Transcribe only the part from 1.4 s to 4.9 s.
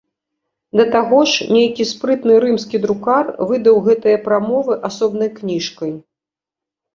нейкі спрытны рымскі друкар выдаў гэтыя прамовы